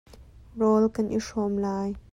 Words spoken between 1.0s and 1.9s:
i hrawm lai.